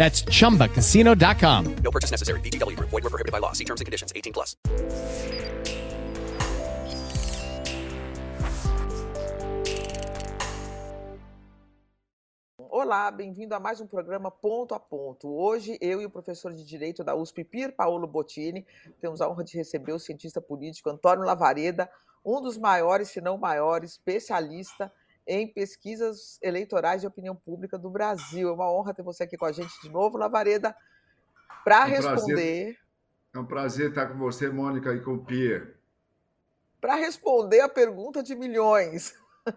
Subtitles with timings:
[0.00, 1.76] That's chumbacasino.com.
[1.84, 2.40] No purchase necessary.
[2.40, 2.88] VGW Group.
[2.88, 3.52] Void were prohibited by law.
[3.52, 4.10] See terms and conditions.
[4.16, 4.56] 18 plus.
[12.56, 15.28] Olá, bem-vindo a mais um programa Ponto a Ponto.
[15.28, 18.66] Hoje, eu e o professor de Direito da USP, Pier Paolo Bottini,
[19.02, 21.90] temos a honra de receber o cientista político Antônio Lavareda,
[22.24, 24.90] um dos maiores, se não maior, especialista
[25.26, 28.48] em pesquisas eleitorais de opinião pública do Brasil.
[28.48, 30.74] É uma honra ter você aqui com a gente de novo, Lavareda,
[31.64, 32.38] para É um prazer.
[32.38, 32.78] responder,
[33.34, 35.74] É um prazer estar com você, Mônica, e com o Pierre.
[36.80, 39.14] para responder a pergunta de milhões.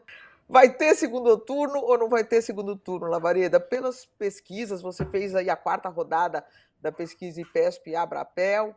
[0.47, 3.61] Vai ter segundo turno ou não vai ter segundo turno, Lavareda?
[3.61, 6.45] Pelas pesquisas, você fez aí a quarta rodada
[6.81, 8.75] da pesquisa IPESP Abrapel,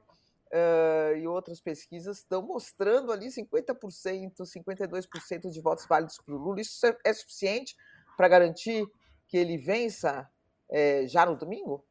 [0.52, 6.60] eh, e outras pesquisas estão mostrando ali 50%, 52% de votos válidos para o Lula.
[6.60, 7.74] Isso é, é suficiente
[8.16, 8.86] para garantir
[9.28, 10.28] que ele vença
[10.70, 11.84] eh, já no domingo?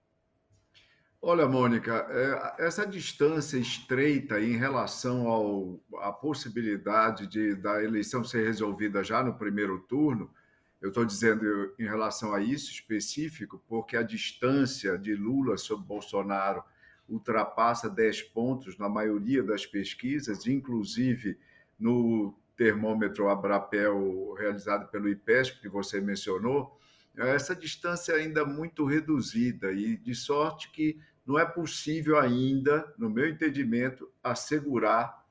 [1.21, 9.03] Olha, Mônica, é, essa distância estreita em relação à possibilidade de, da eleição ser resolvida
[9.03, 10.31] já no primeiro turno,
[10.79, 16.63] eu estou dizendo em relação a isso específico, porque a distância de Lula sobre Bolsonaro
[17.07, 21.37] ultrapassa 10 pontos na maioria das pesquisas, inclusive
[21.79, 26.79] no termômetro Abrapel realizado pelo IPESP, que você mencionou,
[27.17, 33.09] essa distância ainda é muito reduzida e de sorte que não é possível ainda, no
[33.09, 35.25] meu entendimento, assegurar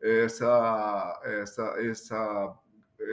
[0.00, 2.58] essa, essa, essa,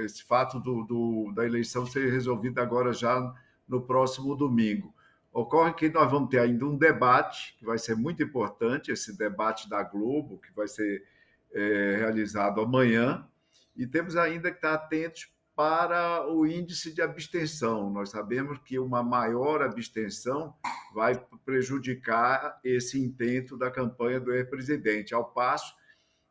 [0.04, 3.34] esse fato do, do, da eleição ser resolvida agora já
[3.68, 4.95] no próximo domingo.
[5.36, 9.70] Ocorre que nós vamos ter ainda um debate, que vai ser muito importante, esse debate
[9.70, 11.06] da Globo, que vai ser
[11.54, 13.28] é, realizado amanhã,
[13.76, 17.90] e temos ainda que estar atentos para o índice de abstenção.
[17.90, 20.56] Nós sabemos que uma maior abstenção
[20.94, 25.76] vai prejudicar esse intento da campanha do ex-presidente, ao passo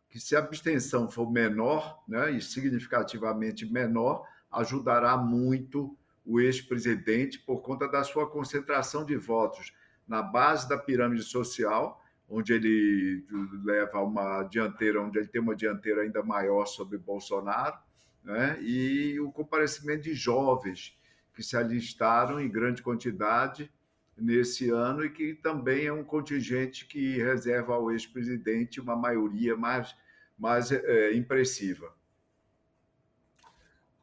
[0.09, 7.61] que, se a abstenção for menor, né, e significativamente menor, ajudará muito o ex-presidente por
[7.61, 9.73] conta da sua concentração de votos
[10.07, 13.25] na base da pirâmide social, onde ele
[13.63, 17.77] leva uma dianteira, onde ele tem uma dianteira ainda maior sobre Bolsonaro,
[18.23, 18.59] né?
[18.63, 20.99] e o comparecimento de jovens
[21.35, 23.71] que se alistaram em grande quantidade
[24.17, 29.95] nesse ano e que também é um contingente que reserva ao ex-presidente uma maioria mais,
[30.39, 31.93] mais é, impressiva.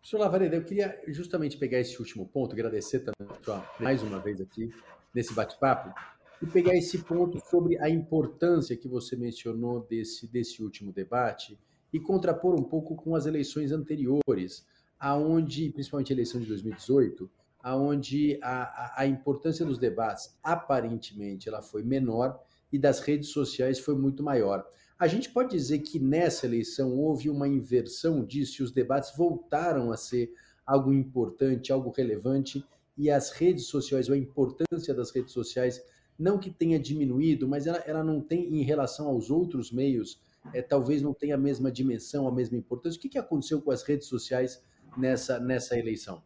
[0.01, 3.37] Professor Lavareda, eu queria justamente pegar esse último ponto, agradecer também
[3.79, 4.73] mais uma vez aqui
[5.13, 5.93] nesse bate-papo,
[6.41, 11.55] e pegar esse ponto sobre a importância que você mencionou desse, desse último debate
[11.93, 14.65] e contrapor um pouco com as eleições anteriores,
[14.99, 17.29] aonde, principalmente a eleição de 2018,
[17.61, 23.77] aonde a, a, a importância dos debates aparentemente ela foi menor e das redes sociais
[23.77, 24.65] foi muito maior.
[25.01, 29.91] A gente pode dizer que nessa eleição houve uma inversão disso e os debates voltaram
[29.91, 30.31] a ser
[30.63, 32.63] algo importante, algo relevante,
[32.95, 35.83] e as redes sociais, ou a importância das redes sociais,
[36.19, 40.21] não que tenha diminuído, mas ela, ela não tem, em relação aos outros meios,
[40.53, 42.99] é, talvez não tenha a mesma dimensão, a mesma importância.
[42.99, 44.63] O que, que aconteceu com as redes sociais
[44.95, 46.21] nessa, nessa eleição?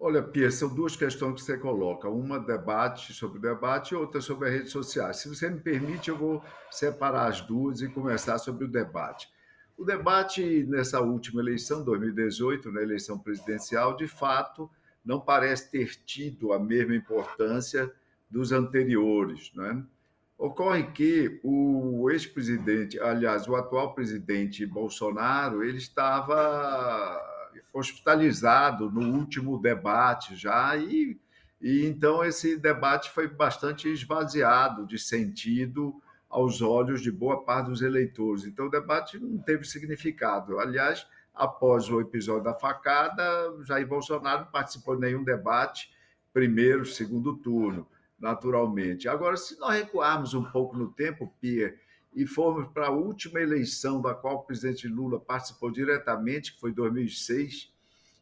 [0.00, 2.08] Olha, Pia, são duas questões que você coloca.
[2.08, 5.16] Uma debate sobre debate e outra sobre as redes sociais.
[5.16, 6.40] Se você me permite, eu vou
[6.70, 9.28] separar as duas e começar sobre o debate.
[9.76, 14.70] O debate nessa última eleição, 2018, na eleição presidencial, de fato,
[15.04, 17.92] não parece ter tido a mesma importância
[18.30, 19.50] dos anteriores.
[19.52, 19.84] Né?
[20.38, 27.20] Ocorre que o ex-presidente, aliás, o atual presidente Bolsonaro, ele estava
[27.72, 31.18] hospitalizado no último debate já, e,
[31.60, 37.82] e então esse debate foi bastante esvaziado de sentido aos olhos de boa parte dos
[37.82, 38.44] eleitores.
[38.44, 40.58] Então, o debate não teve significado.
[40.58, 43.24] Aliás, após o episódio da facada,
[43.64, 45.90] Jair Bolsonaro não participou de nenhum debate,
[46.32, 47.88] primeiro, segundo turno,
[48.18, 49.08] naturalmente.
[49.08, 51.78] Agora, se nós recuarmos um pouco no tempo, Pierre,
[52.14, 56.72] e formos para a última eleição da qual o presidente Lula participou diretamente, que foi
[56.72, 57.72] 2006,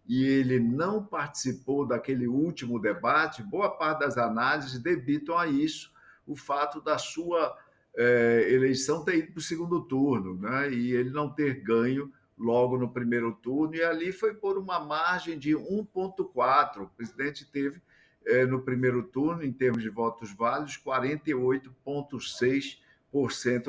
[0.08, 5.92] e ele não participou daquele último debate, boa parte das análises debitam a isso
[6.26, 7.56] o fato da sua
[7.96, 10.70] é, eleição ter ido para o segundo turno, né?
[10.70, 15.38] e ele não ter ganho logo no primeiro turno, e ali foi por uma margem
[15.38, 16.82] de 1,4.
[16.82, 17.80] O presidente teve,
[18.26, 22.78] é, no primeiro turno, em termos de votos válidos, 48,6%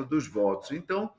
[0.08, 0.72] dos votos.
[0.72, 1.10] Então,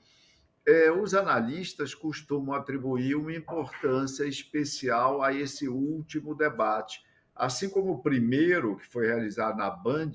[0.66, 7.04] é, os analistas costumam atribuir uma importância especial a esse último debate.
[7.36, 10.12] Assim como o primeiro, que foi realizado na Band,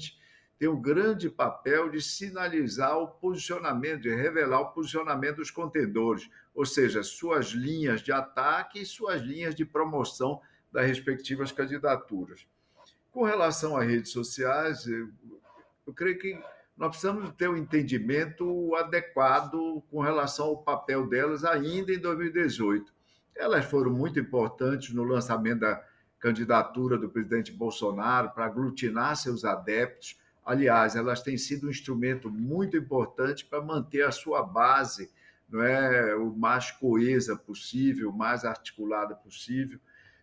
[0.58, 6.64] tem o grande papel de sinalizar o posicionamento, de revelar o posicionamento dos contendores, ou
[6.64, 10.40] seja, suas linhas de ataque e suas linhas de promoção
[10.70, 12.46] das respectivas candidaturas.
[13.10, 16.40] Com relação às redes sociais, eu creio que
[16.76, 22.92] nós precisamos ter um entendimento adequado com relação ao papel delas ainda em 2018.
[23.36, 25.84] Elas foram muito importantes no lançamento da
[26.18, 32.76] candidatura do presidente Bolsonaro para aglutinar seus adeptos, Aliás, elas têm sido um instrumento muito
[32.76, 35.10] importante para manter a sua base
[35.48, 39.78] não é, o mais coesa possível, o mais articulada possível.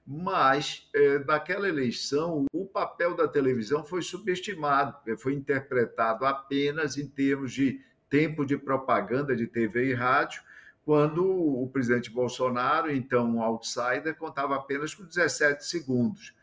[0.06, 7.53] Mas, é, naquela eleição, o papel da televisão foi subestimado, foi interpretado apenas em termos
[7.53, 10.42] de tempo de propaganda de TV e rádio,
[10.83, 16.33] quando o presidente Bolsonaro, então um outsider, contava apenas com 17 segundos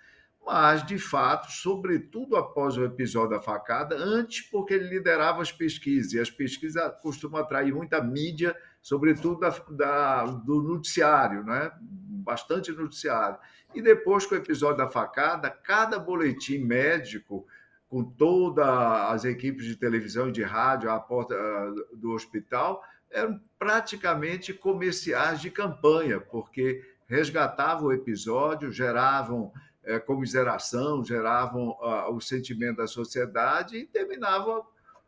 [0.50, 6.14] mas, de fato, sobretudo após o episódio da facada, antes porque ele liderava as pesquisas,
[6.14, 11.70] e as pesquisas costumam atrair muita mídia, sobretudo da, da, do noticiário, né?
[11.82, 13.38] bastante noticiário.
[13.74, 17.46] E depois, com o episódio da facada, cada boletim médico,
[17.86, 23.38] com todas as equipes de televisão e de rádio à porta ah, do hospital, eram
[23.58, 29.52] praticamente comerciais de campanha, porque resgatavam o episódio, geravam
[29.88, 34.62] é, comiseração, geravam uh, o sentimento da sociedade e terminava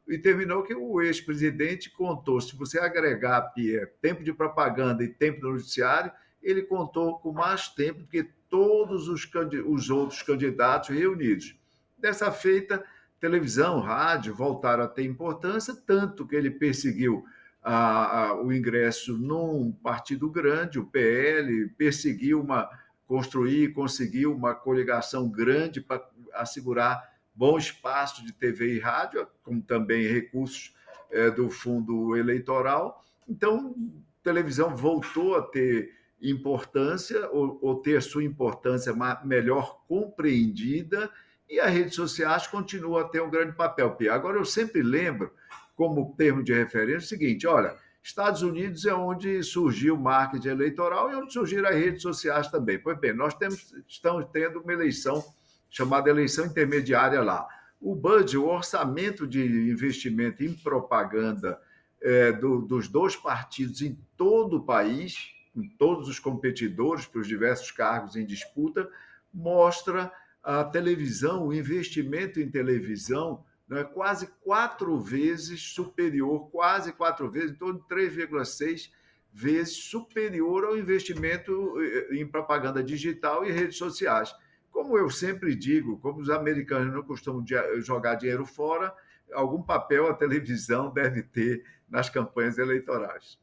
[0.08, 5.42] e terminou que o ex-presidente contou, se você agregar, Pierre, tempo de propaganda e tempo
[5.42, 6.10] do noticiário,
[6.42, 9.30] ele contou com mais tempo do que todos os,
[9.66, 11.54] os outros candidatos reunidos.
[11.96, 12.82] Dessa feita,
[13.20, 17.24] televisão, rádio voltaram a ter importância, tanto que ele perseguiu
[17.62, 22.68] a, a, o ingresso num partido grande, o PL, perseguiu uma
[23.10, 29.60] construir e conseguir uma coligação grande para assegurar bom espaço de TV e rádio, como
[29.60, 30.72] também recursos
[31.10, 33.04] é, do fundo eleitoral.
[33.28, 33.74] Então,
[34.22, 35.92] televisão voltou a ter
[36.22, 41.10] importância, ou, ou ter sua importância melhor compreendida,
[41.48, 43.96] e as redes sociais continuam a ter um grande papel.
[44.08, 45.34] Agora, eu sempre lembro,
[45.74, 51.10] como termo de referência, o seguinte: olha Estados Unidos é onde surgiu o marketing eleitoral
[51.10, 52.78] e onde surgiram as redes sociais também.
[52.78, 55.22] Pois bem, nós temos, estamos tendo uma eleição
[55.70, 57.46] chamada eleição intermediária lá.
[57.80, 61.60] O budget, o orçamento de investimento em propaganda
[62.02, 67.28] é, do, dos dois partidos em todo o país, em todos os competidores para os
[67.28, 68.88] diversos cargos em disputa,
[69.32, 73.44] mostra a televisão, o investimento em televisão
[73.78, 78.90] é quase quatro vezes superior, quase quatro vezes, em torno de 3,6
[79.32, 84.34] vezes superior ao investimento eh, em propaganda digital e redes sociais.
[84.72, 87.44] Como eu sempre digo, como os americanos não costumam
[87.78, 88.94] jogar dinheiro fora,
[89.32, 93.38] algum papel a televisão deve ter nas campanhas eleitorais.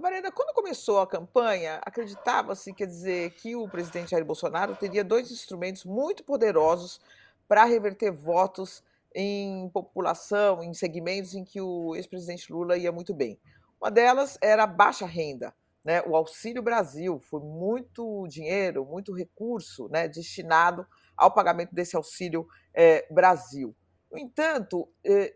[0.00, 5.30] Marina, quando começou a campanha, acreditava-se, quer dizer, que o presidente Jair Bolsonaro teria dois
[5.30, 7.00] instrumentos muito poderosos
[7.48, 13.40] para reverter votos em população, em segmentos em que o ex-presidente Lula ia muito bem.
[13.80, 15.54] Uma delas era a baixa renda.
[15.84, 16.02] Né?
[16.02, 20.86] O Auxílio Brasil foi muito dinheiro, muito recurso né, destinado
[21.16, 23.74] ao pagamento desse Auxílio é, Brasil.
[24.10, 25.34] No entanto, é,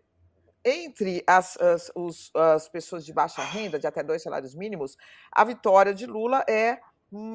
[0.64, 4.97] entre as, as, os, as pessoas de baixa renda, de até dois salários mínimos,
[5.31, 6.78] a vitória de Lula é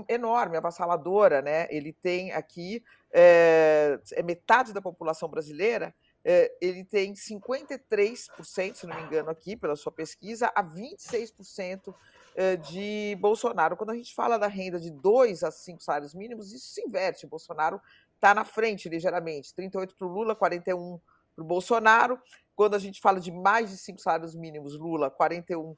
[0.08, 1.42] enorme, avassaladora.
[1.42, 1.68] Né?
[1.70, 5.94] Ele tem aqui é, é metade da população brasileira,
[6.24, 11.96] é, ele tem 53%, se não me engano aqui, pela sua pesquisa, a 26%
[12.36, 13.78] é, de Bolsonaro.
[13.78, 17.26] Quando a gente fala da renda de 2 a 5 salários mínimos, isso se inverte.
[17.26, 17.80] Bolsonaro
[18.16, 19.54] está na frente ligeiramente.
[19.56, 21.00] 38 para o Lula, 41
[21.34, 22.20] para o Bolsonaro.
[22.56, 25.78] Quando a gente fala de mais de cinco salários mínimos, Lula, 41 uh,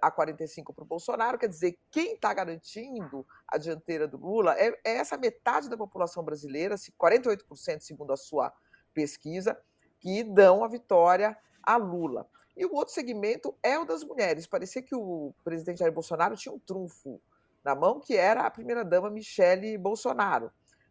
[0.00, 4.68] a 45 para o Bolsonaro, quer dizer, quem está garantindo a dianteira do Lula é,
[4.84, 8.52] é, essa metade da população brasileira, 48% segundo a sua
[8.94, 9.58] pesquisa,
[10.00, 12.26] que dão a vitória a Lula.
[12.56, 14.46] E o outro segmento é o das mulheres.
[14.46, 17.20] Parecia que o presidente Jair Bolsonaro tinha um trunfo
[17.62, 20.50] na mão, que era a primeira-dama Michele Bolsonaro,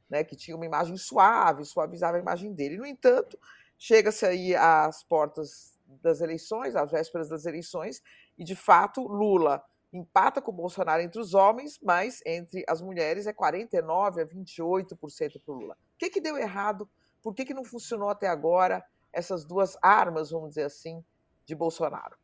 [0.09, 2.77] né, que tinha uma imagem suave, suavizava a imagem dele.
[2.77, 3.39] No entanto,
[3.77, 8.01] chega-se aí às portas das eleições, às vésperas das eleições,
[8.37, 13.33] e de fato Lula empata com Bolsonaro entre os homens, mas entre as mulheres é
[13.33, 15.73] 49% a 28% para o Lula.
[15.73, 16.89] O que, que deu errado?
[17.23, 21.03] Por que, que não funcionou até agora essas duas armas, vamos dizer assim,
[21.45, 22.15] de Bolsonaro?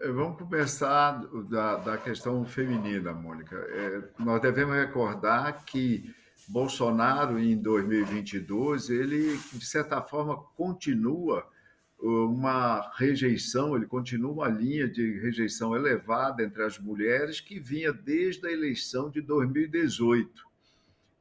[0.00, 3.56] É, vamos começar da, da questão feminina, Mônica.
[3.56, 6.14] É, nós devemos recordar que
[6.48, 11.46] Bolsonaro, em 2022, ele, de certa forma, continua
[12.02, 18.46] uma rejeição, ele continua uma linha de rejeição elevada entre as mulheres que vinha desde
[18.46, 20.48] a eleição de 2018.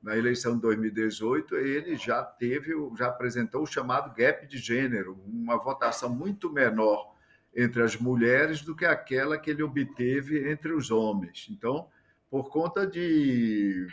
[0.01, 5.57] Na eleição de 2018, ele já teve, já apresentou o chamado gap de gênero, uma
[5.57, 7.13] votação muito menor
[7.53, 11.47] entre as mulheres do que aquela que ele obteve entre os homens.
[11.51, 11.87] Então,
[12.29, 13.87] por conta de,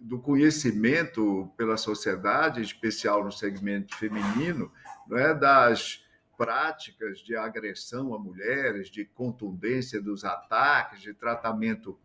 [0.00, 4.72] do conhecimento pela sociedade, em especial no segmento feminino,
[5.06, 6.01] não é, das
[6.42, 11.96] práticas de agressão a mulheres, de contundência dos ataques, de tratamento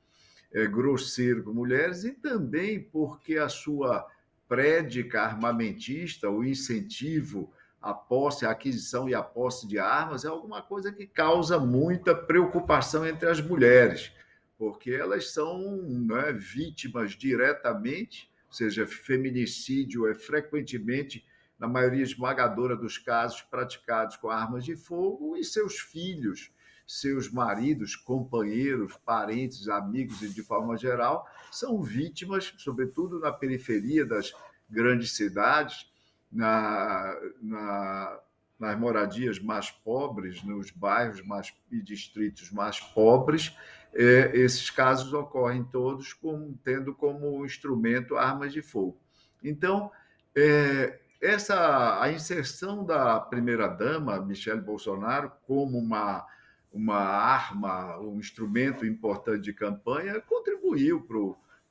[0.53, 4.07] é, grosseiro com mulheres, e também porque a sua
[4.47, 7.51] prédica armamentista, o incentivo
[7.81, 12.13] à posse, à aquisição e à posse de armas, é alguma coisa que causa muita
[12.13, 14.11] preocupação entre as mulheres
[14.57, 21.23] porque elas são né, vítimas diretamente, ou seja, feminicídio é frequentemente,
[21.59, 26.51] na maioria esmagadora dos casos, praticados com armas de fogo, e seus filhos,
[26.85, 34.33] seus maridos, companheiros, parentes, amigos e de forma geral, são vítimas, sobretudo na periferia das
[34.69, 35.91] grandes cidades,
[36.31, 38.19] na, na,
[38.59, 43.55] nas moradias mais pobres, nos bairros mais, e distritos mais pobres,
[43.93, 48.99] é, esses casos ocorrem todos com, tendo como instrumento armas de fogo.
[49.43, 49.91] Então,
[50.35, 56.25] é, essa a inserção da primeira-dama, Michele Bolsonaro, como uma,
[56.71, 61.05] uma arma, um instrumento importante de campanha, contribuiu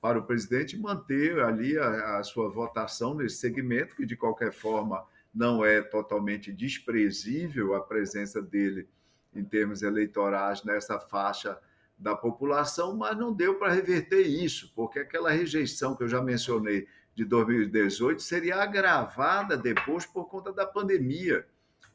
[0.00, 5.04] para o presidente manter ali a, a sua votação nesse segmento, que de qualquer forma
[5.34, 8.88] não é totalmente desprezível a presença dele
[9.34, 11.58] em termos eleitorais nessa faixa
[11.98, 16.86] da população, mas não deu para reverter isso, porque aquela rejeição que eu já mencionei
[17.16, 21.46] de 2018 seria agravada depois por conta da pandemia,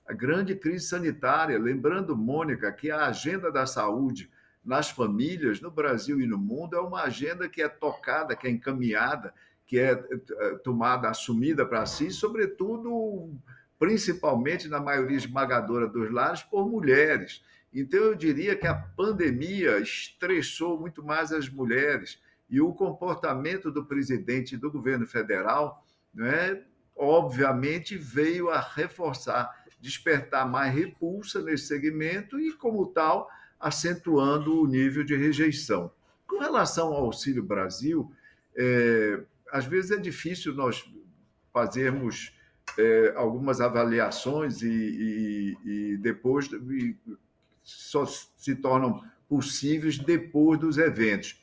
[0.08, 1.60] a grande crise sanitária.
[1.60, 4.32] Lembrando, Mônica, que a agenda da saúde
[4.66, 8.50] nas famílias, no Brasil e no mundo, é uma agenda que é tocada, que é
[8.50, 9.32] encaminhada,
[9.68, 13.32] que é eh, tomada, assumida para si, sobretudo,
[13.78, 17.44] principalmente na maioria esmagadora dos lares, por mulheres.
[17.72, 22.20] Então, eu diria que a pandemia estressou muito mais as mulheres
[22.52, 26.62] e o comportamento do presidente do governo federal, né,
[26.94, 35.04] obviamente, veio a reforçar, despertar mais repulsa nesse segmento e, como tal, acentuando o nível
[35.04, 35.90] de rejeição.
[36.28, 38.12] Com relação ao Auxílio Brasil,
[38.56, 40.84] é, às vezes é difícil nós
[41.54, 42.36] fazermos
[42.78, 46.98] é, algumas avaliações e, e, e depois e
[47.64, 51.41] só se tornam possíveis depois dos eventos.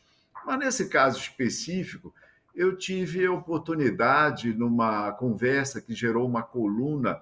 [0.48, 2.14] Mas nesse caso específico,
[2.54, 7.20] eu tive a oportunidade, numa conversa que gerou uma coluna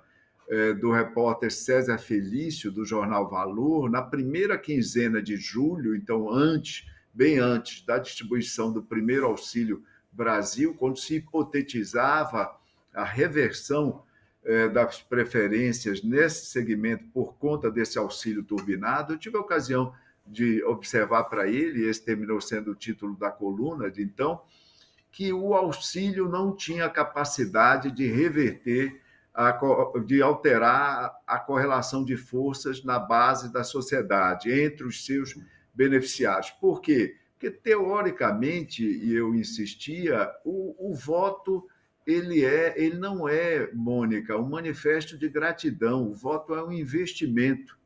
[0.49, 6.87] eh, do repórter César Felício, do jornal Valor, na primeira quinzena de julho, então antes,
[7.13, 12.57] bem antes da distribuição do primeiro Auxílio Brasil, quando se hipotetizava
[12.95, 14.05] a reversão
[14.45, 19.15] é, das preferências nesse segmento por conta desse auxílio turbinado.
[19.15, 19.93] Eu tive a ocasião
[20.27, 24.43] de observar para ele, esse terminou sendo o título da coluna de então,
[25.11, 29.01] que o auxílio não tinha capacidade de reverter,
[29.33, 29.59] a,
[30.05, 35.35] de alterar a correlação de forças na base da sociedade, entre os seus
[35.75, 36.51] beneficiários.
[36.51, 37.17] Por quê?
[37.33, 41.67] Porque, teoricamente, e eu insistia, o, o voto
[42.07, 46.09] ele é, ele não é, Mônica, um manifesto de gratidão.
[46.09, 47.77] O voto é um investimento,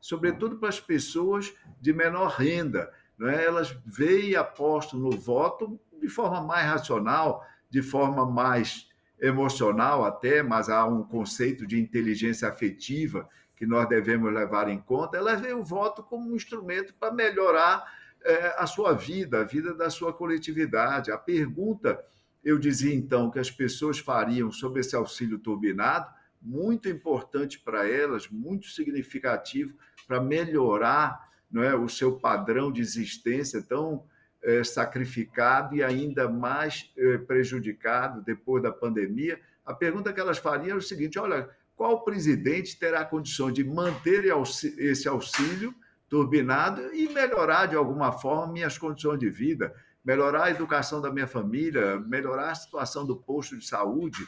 [0.00, 2.92] sobretudo para as pessoas de menor renda.
[3.20, 3.44] É?
[3.44, 8.88] Elas veem e apostam no voto de forma mais racional, de forma mais
[9.20, 15.16] emocional até, mas há um conceito de inteligência afetiva que nós devemos levar em conta,
[15.16, 17.84] ela vê o voto como um instrumento para melhorar
[18.24, 21.10] é, a sua vida, a vida da sua coletividade.
[21.10, 22.00] A pergunta,
[22.44, 26.08] eu dizia então, que as pessoas fariam sobre esse auxílio turbinado,
[26.40, 29.74] muito importante para elas, muito significativo
[30.08, 34.04] para melhorar não é, o seu padrão de existência tão
[34.42, 39.38] é, sacrificado e ainda mais é, prejudicado depois da pandemia.
[39.64, 44.24] A pergunta que elas fariam é o seguinte: olha, qual presidente terá condições de manter
[44.78, 45.74] esse auxílio
[46.08, 49.74] turbinado e melhorar de alguma forma minhas condições de vida,
[50.04, 54.26] melhorar a educação da minha família, melhorar a situação do posto de saúde,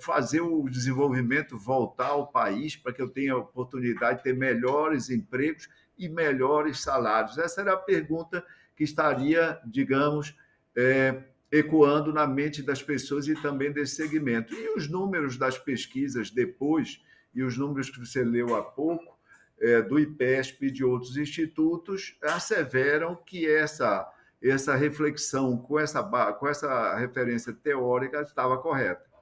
[0.00, 5.10] fazer o desenvolvimento voltar ao país para que eu tenha a oportunidade de ter melhores
[5.10, 5.68] empregos
[5.98, 7.38] e melhores salários?
[7.38, 8.44] Essa era a pergunta
[8.76, 10.36] que estaria, digamos,
[10.76, 14.54] é, ecoando na mente das pessoas e também desse segmento.
[14.54, 17.00] E os números das pesquisas depois,
[17.34, 19.16] e os números que você leu há pouco,
[19.60, 24.10] é, do IPESP e de outros institutos, asseveram que essa,
[24.42, 29.13] essa reflexão com essa, com essa referência teórica estava correta.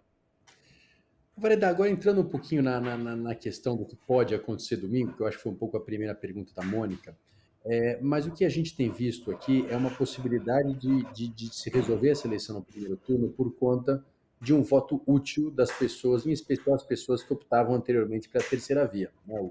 [1.42, 5.22] Vareda, agora entrando um pouquinho na, na, na, questão do que pode acontecer domingo, que
[5.22, 7.16] eu acho que foi um pouco a primeira pergunta da Mônica,
[7.64, 11.52] é, mas o que a gente tem visto aqui é uma possibilidade de, de, de,
[11.52, 14.04] se resolver essa eleição no primeiro turno por conta
[14.40, 18.86] de um voto útil das pessoas, em especial as pessoas que optavam anteriormente pela terceira
[18.86, 19.50] via, né,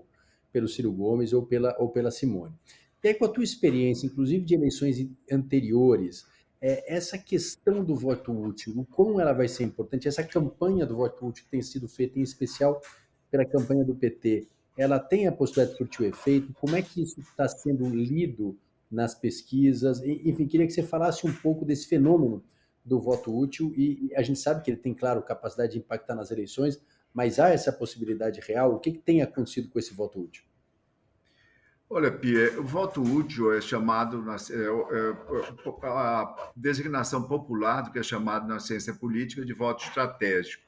[0.50, 2.54] pelo Ciro Gomes ou pela, ou pela Simone.
[3.04, 4.96] E aí, com a tua experiência, inclusive de eleições
[5.30, 6.26] anteriores,
[6.62, 11.26] é, essa questão do voto útil, como ela vai ser importante, essa campanha do voto
[11.26, 12.80] útil que tem sido feita, em especial
[13.32, 16.54] pela campanha do PT, ela tem a possibilidade de surtir o efeito?
[16.54, 18.58] Como é que isso está sendo lido
[18.90, 20.02] nas pesquisas?
[20.04, 22.44] Enfim, queria que você falasse um pouco desse fenômeno
[22.86, 26.32] do voto útil e a gente sabe que ele tem, claro, capacidade de impactar nas
[26.32, 26.82] eleições,
[27.14, 28.76] mas há essa possibilidade real?
[28.76, 30.44] O que, que tem acontecido com esse voto útil?
[31.94, 38.00] Olha, Pia, o voto útil é chamado, na, é, é, a designação popular do que
[38.00, 40.64] é chamado na ciência política de voto estratégico.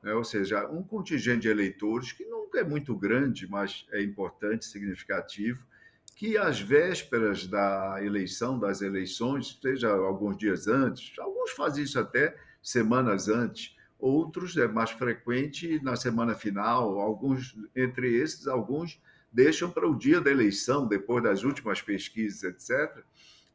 [0.00, 0.14] Né?
[0.14, 5.66] Ou seja, um contingente de eleitores, que nunca é muito grande, mas é importante, significativo,
[6.14, 12.32] que às vésperas da eleição, das eleições, seja alguns dias antes, alguns fazem isso até
[12.62, 19.02] semanas antes, outros é mais frequente na semana final, alguns, entre esses, alguns
[19.34, 23.02] deixam para o dia da eleição, depois das últimas pesquisas, etc.,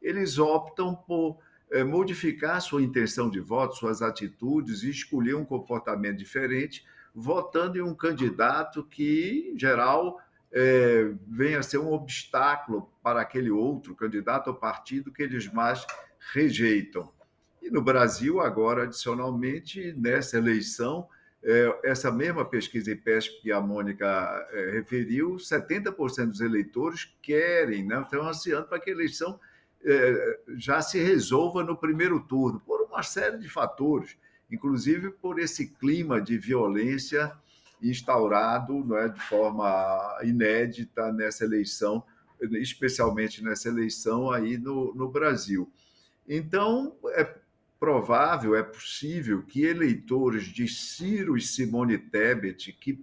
[0.02, 1.38] eles optam por
[1.70, 7.82] é, modificar sua intenção de voto, suas atitudes e escolher um comportamento diferente, votando em
[7.82, 10.20] um candidato que, em geral,
[10.52, 15.86] é, venha a ser um obstáculo para aquele outro candidato ou partido que eles mais
[16.32, 17.10] rejeitam.
[17.62, 21.08] E no Brasil, agora, adicionalmente, nessa eleição,
[21.82, 24.06] essa mesma pesquisa IPESP que a Mônica
[24.52, 29.40] é, referiu, 70% dos eleitores querem, né, estão ansiando para que a eleição
[29.82, 34.18] é, já se resolva no primeiro turno, por uma série de fatores,
[34.50, 37.32] inclusive por esse clima de violência
[37.82, 42.04] instaurado não é, de forma inédita nessa eleição,
[42.52, 45.72] especialmente nessa eleição aí no, no Brasil.
[46.28, 47.34] Então, é
[47.80, 53.02] provável, é possível que eleitores de Ciro e Simone Tebet, que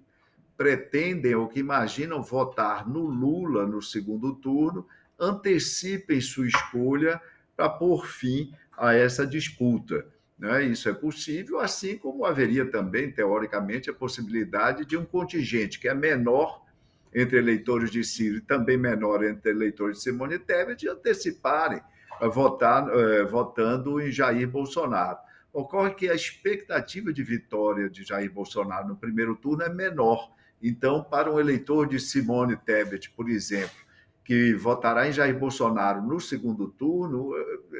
[0.56, 4.88] pretendem ou que imaginam votar no Lula no segundo turno,
[5.20, 7.20] antecipem sua escolha
[7.56, 10.06] para pôr fim a essa disputa.
[10.38, 10.66] Né?
[10.66, 15.94] Isso é possível, assim como haveria também, teoricamente, a possibilidade de um contingente que é
[15.96, 16.64] menor
[17.12, 21.82] entre eleitores de Ciro e também menor entre eleitores de Simone Tebet anteciparem
[22.22, 25.18] votar, é, votando em Jair Bolsonaro.
[25.54, 30.32] Ocorre que a expectativa de vitória de Jair Bolsonaro no primeiro turno é menor.
[30.62, 33.78] Então, para um eleitor de Simone Tebet, por exemplo,
[34.24, 37.32] que votará em Jair Bolsonaro no segundo turno,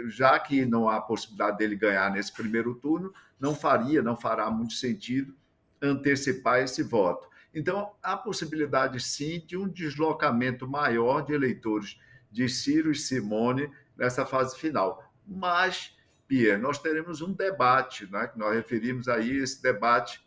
[0.08, 4.74] já que não há possibilidade dele ganhar nesse primeiro turno, não faria, não fará muito
[4.74, 5.36] sentido
[5.82, 7.28] antecipar esse voto.
[7.54, 12.00] Então, há possibilidade sim de um deslocamento maior de eleitores
[12.32, 15.04] de Ciro e Simone nessa fase final.
[15.26, 15.96] Mas,
[16.28, 20.22] Pierre, nós teremos um debate, né, que nós referimos aí esse debate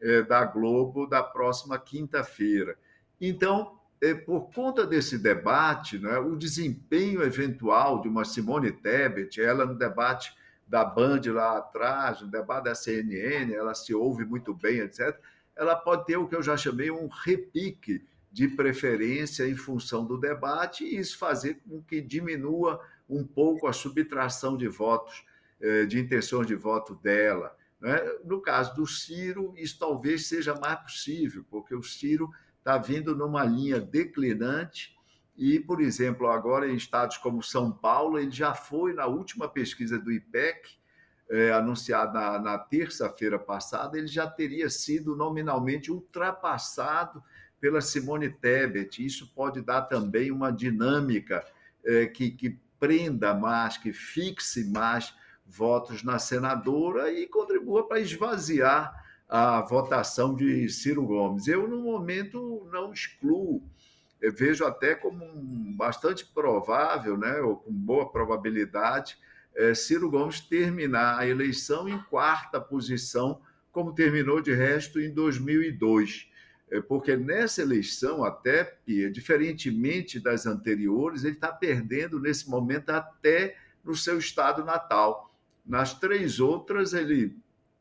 [0.00, 2.76] é, da Globo da próxima quinta-feira.
[3.20, 9.64] Então, é, por conta desse debate, né, o desempenho eventual de uma Simone Tebet, ela
[9.64, 10.34] no debate
[10.66, 15.16] da Band lá atrás, no debate da CNN, ela se ouve muito bem, etc.,
[15.54, 20.18] ela pode ter o que eu já chamei um repique de preferência em função do
[20.18, 22.80] debate e isso fazer com que diminua
[23.16, 25.24] um pouco a subtração de votos,
[25.60, 27.56] eh, de intenções de voto dela.
[27.80, 27.98] Né?
[28.24, 33.44] No caso do Ciro, isso talvez seja mais possível, porque o Ciro está vindo numa
[33.44, 34.96] linha declinante.
[35.36, 39.98] E, por exemplo, agora em estados como São Paulo, ele já foi na última pesquisa
[39.98, 40.76] do IPEC,
[41.30, 47.22] é, anunciada na, na terça-feira passada, ele já teria sido nominalmente ultrapassado
[47.58, 49.04] pela Simone Tebet.
[49.04, 51.42] Isso pode dar também uma dinâmica
[51.84, 55.14] é, que, que prenda mais, que fixe mais
[55.46, 58.92] votos na senadora e contribua para esvaziar
[59.28, 61.46] a votação de Ciro Gomes.
[61.46, 63.62] Eu, no momento, não excluo,
[64.20, 69.16] eu vejo até como um, bastante provável, né, ou com boa probabilidade,
[69.54, 73.40] é, Ciro Gomes terminar a eleição em quarta posição,
[73.70, 76.31] como terminou de resto em 2002.
[76.72, 78.78] É, porque nessa eleição, até,
[79.12, 85.30] diferentemente das anteriores, ele está perdendo nesse momento até no seu estado natal.
[85.66, 87.36] Nas três outras, ele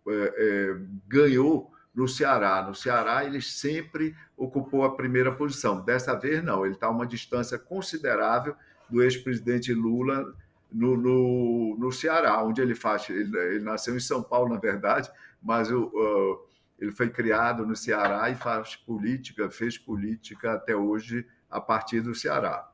[0.06, 0.78] é, é,
[1.08, 2.62] ganhou no Ceará.
[2.68, 5.80] No Ceará, ele sempre ocupou a primeira posição.
[5.80, 6.66] Dessa vez, não.
[6.66, 8.56] Ele está a uma distância considerável
[8.90, 10.36] do ex-presidente Lula
[10.70, 13.10] no, no, no, Ceará, onde ele faz.
[13.10, 15.10] Ele, ele, nasceu em São Paulo, na verdade,
[15.42, 16.51] mas o, uh,
[16.82, 22.16] ele foi criado no Ceará e faz política, fez política até hoje a partir do
[22.16, 22.68] Ceará.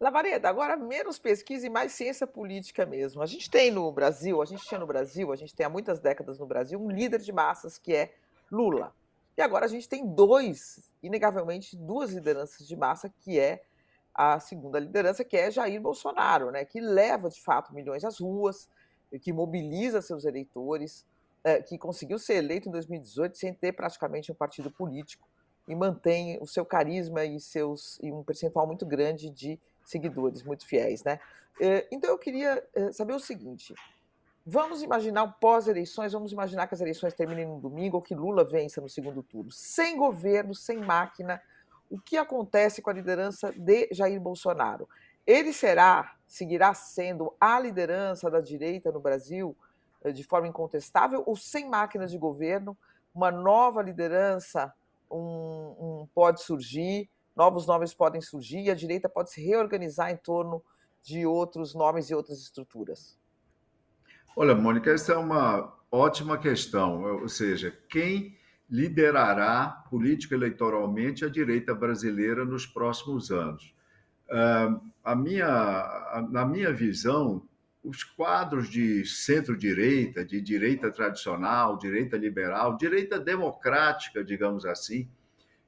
[0.00, 3.20] Lavareda, agora menos pesquisa e mais ciência política mesmo.
[3.20, 5.98] A gente tem no Brasil, a gente tinha no Brasil, a gente tem há muitas
[5.98, 8.14] décadas no Brasil, um líder de massas que é
[8.48, 8.94] Lula.
[9.36, 13.64] E agora a gente tem dois, inegavelmente, duas lideranças de massa, que é
[14.14, 18.68] a segunda liderança, que é Jair Bolsonaro, né, que leva de fato milhões às ruas,
[19.20, 21.04] que mobiliza seus eleitores,
[21.66, 25.26] que conseguiu ser eleito em 2018 sem ter praticamente um partido político
[25.68, 30.66] e mantém o seu carisma e, seus, e um percentual muito grande de seguidores muito
[30.66, 31.20] fiéis, né?
[31.60, 33.74] Eh, então eu queria eh, saber o seguinte:
[34.46, 38.80] vamos imaginar pós-eleições, vamos imaginar que as eleições terminem no domingo ou que Lula vença
[38.80, 41.40] no segundo turno, sem governo, sem máquina.
[41.90, 44.88] O que acontece com a liderança de Jair Bolsonaro?
[45.26, 49.56] Ele será, seguirá sendo a liderança da direita no Brasil
[50.12, 52.76] de forma incontestável ou sem máquinas de governo?
[53.14, 54.72] Uma nova liderança
[55.10, 57.08] um, um pode surgir?
[57.38, 60.60] novos nomes podem surgir e a direita pode se reorganizar em torno
[61.04, 63.16] de outros nomes e outras estruturas?
[64.36, 67.20] Olha, Mônica, essa é uma ótima questão.
[67.20, 68.36] Ou seja, quem
[68.68, 73.72] liderará política eleitoralmente a direita brasileira nos próximos anos?
[74.28, 77.46] Uh, a minha, na minha visão,
[77.88, 85.08] os quadros de centro-direita, de direita tradicional, direita liberal, direita democrática, digamos assim,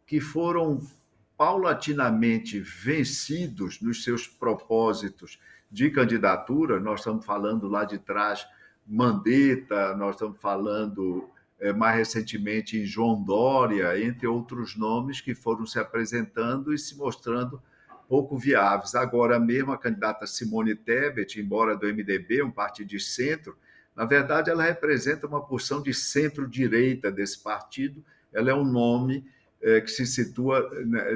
[0.06, 0.86] que foram
[1.34, 8.46] paulatinamente vencidos nos seus propósitos de candidatura, nós estamos falando lá de trás
[8.86, 11.26] Mandetta, nós estamos falando
[11.58, 16.98] é, mais recentemente em João Dória, entre outros nomes que foram se apresentando e se
[16.98, 17.62] mostrando
[18.10, 18.96] pouco viáveis.
[18.96, 23.56] Agora mesmo a candidata Simone Tebet, embora do MDB, um partido de centro,
[23.94, 29.24] na verdade ela representa uma porção de centro-direita desse partido, ela é um nome
[29.62, 30.68] é, que se situa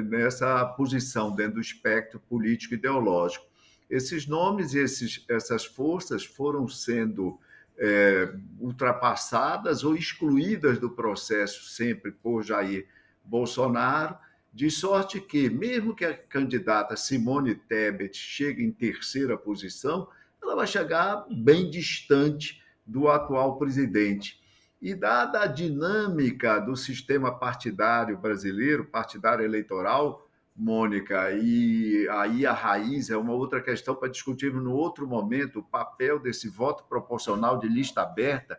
[0.05, 3.45] nessa posição dentro do espectro político ideológico.
[3.89, 4.81] Esses nomes e
[5.27, 7.37] essas forças foram sendo
[7.77, 12.87] é, ultrapassadas ou excluídas do processo sempre por Jair
[13.25, 14.17] Bolsonaro,
[14.55, 20.07] de sorte que, mesmo que a candidata Simone Tebet chegue em terceira posição,
[20.41, 24.39] ela vai chegar bem distante do atual presidente.
[24.81, 33.09] E dada a dinâmica do sistema partidário brasileiro, partidário eleitoral, Mônica, e aí a raiz
[33.09, 37.67] é uma outra questão para discutirmos no outro momento, o papel desse voto proporcional de
[37.67, 38.57] lista aberta,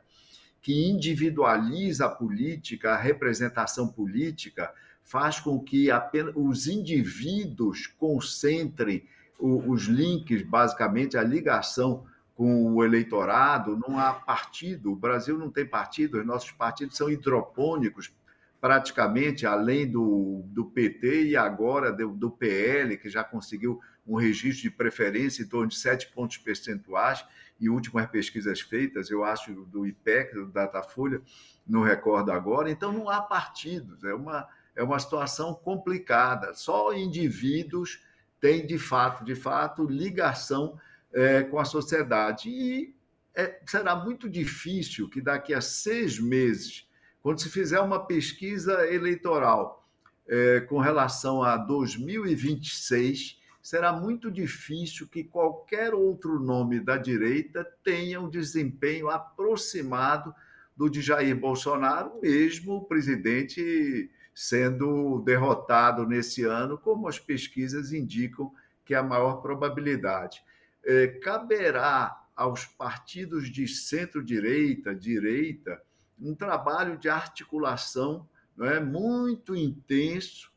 [0.60, 4.70] que individualiza a política, a representação política,
[5.06, 9.04] faz com que apenas os indivíduos concentrem
[9.38, 15.64] os links, basicamente, a ligação com o eleitorado, não há partido, o Brasil não tem
[15.64, 18.12] partido, os nossos partidos são hidropônicos,
[18.60, 24.62] praticamente, além do, do PT e agora do, do PL, que já conseguiu um registro
[24.62, 27.24] de preferência em torno de sete pontos percentuais,
[27.58, 31.22] e últimas pesquisas feitas, eu acho, do IPEC, do Datafolha,
[31.66, 38.02] não recordo agora, então não há partidos, é uma, é uma situação complicada, só indivíduos
[38.40, 40.78] têm, de fato, de fato, ligação
[41.12, 42.50] é, com a sociedade.
[42.50, 42.94] E
[43.34, 46.86] é, será muito difícil que daqui a seis meses,
[47.22, 49.88] quando se fizer uma pesquisa eleitoral
[50.28, 58.20] é, com relação a 2026, será muito difícil que qualquer outro nome da direita tenha
[58.20, 60.34] um desempenho aproximado
[60.76, 68.52] do de Jair Bolsonaro, mesmo o presidente sendo derrotado nesse ano, como as pesquisas indicam
[68.84, 70.44] que é a maior probabilidade.
[70.84, 75.82] É, caberá aos partidos de centro-direita, direita,
[76.20, 80.52] um trabalho de articulação não é, muito intenso,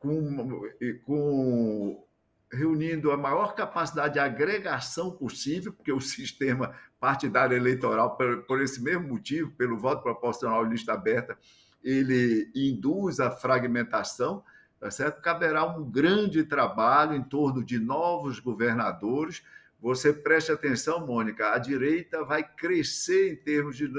[0.00, 0.60] com,
[1.04, 2.04] com
[2.52, 8.82] reunindo a maior capacidade de agregação possível, porque o sistema partidário eleitoral, por, por esse
[8.82, 11.38] mesmo motivo, pelo voto proporcional lista aberta,
[11.82, 14.44] ele induz a fragmentação,
[14.78, 15.20] tá certo?
[15.22, 19.42] Caberá um grande trabalho em torno de novos governadores.
[19.80, 23.90] Você preste atenção, Mônica, a direita vai crescer em termos de,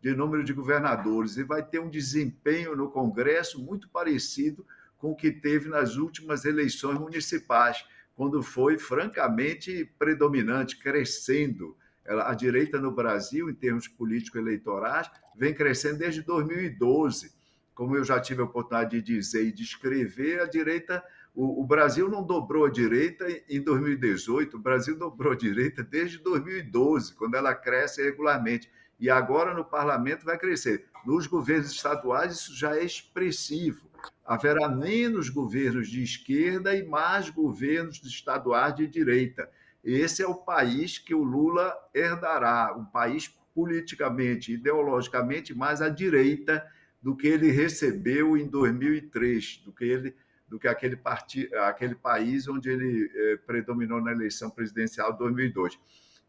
[0.00, 4.66] de número de governadores e vai ter um desempenho no Congresso muito parecido
[4.98, 11.74] com o que teve nas últimas eleições municipais, quando foi francamente predominante, crescendo.
[12.10, 17.32] A direita no Brasil, em termos político-eleitorais, vem crescendo desde 2012.
[17.74, 21.02] Como eu já tive a oportunidade de dizer e descrever, a direita,
[21.34, 27.14] o Brasil não dobrou a direita em 2018, o Brasil dobrou a direita desde 2012,
[27.14, 28.68] quando ela cresce regularmente.
[28.98, 30.86] E agora no parlamento vai crescer.
[31.06, 33.90] Nos governos estaduais, isso já é expressivo
[34.30, 39.50] haverá menos governos de esquerda e mais governos estaduais de direita.
[39.82, 46.64] Esse é o país que o Lula herdará, um país politicamente, ideologicamente mais à direita
[47.02, 50.14] do que ele recebeu em 2003, do que ele
[50.46, 55.78] do que aquele, parti, aquele país onde ele eh, predominou na eleição presidencial de 2002.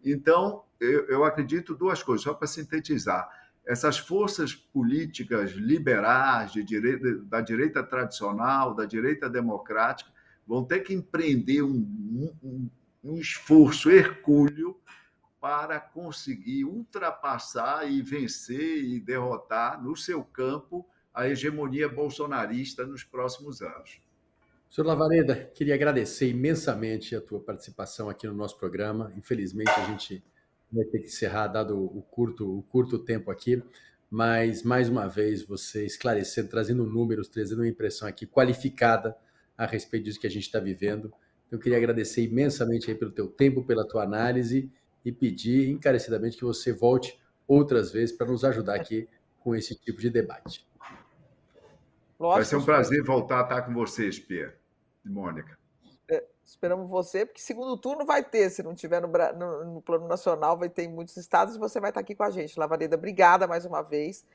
[0.05, 3.27] Então, eu, eu acredito duas coisas, só para sintetizar
[3.65, 10.11] essas forças políticas liberais de direita, da direita tradicional, da direita democrática,
[10.47, 11.77] vão ter que empreender um,
[12.43, 12.69] um,
[13.03, 14.79] um esforço hercúleo
[15.39, 23.61] para conseguir ultrapassar e vencer e derrotar no seu campo a hegemonia bolsonarista nos próximos
[23.61, 24.01] anos.
[24.69, 29.11] Senhor Lavareda, queria agradecer imensamente a tua participação aqui no nosso programa.
[29.17, 30.23] Infelizmente, a gente
[30.71, 33.61] vai ter que encerrar, dado o curto, o curto tempo aqui,
[34.09, 39.17] mas mais uma vez você esclarecendo, trazendo números, trazendo uma impressão aqui qualificada
[39.57, 41.13] a respeito disso que a gente está vivendo.
[41.51, 44.71] Eu queria agradecer imensamente aí pelo teu tempo, pela tua análise
[45.03, 49.09] e pedir encarecidamente que você volte outras vezes para nos ajudar aqui
[49.39, 50.65] com esse tipo de debate.
[52.17, 54.53] Vai ser um prazer voltar a estar com vocês, Pierre
[55.03, 55.59] e Mônica.
[56.43, 60.57] Esperamos você, porque segundo turno vai ter, se não tiver no, no, no, plano nacional,
[60.57, 62.59] vai ter em muitos estados e você vai estar aqui com a gente.
[62.59, 64.25] Lavareda, obrigada mais uma vez.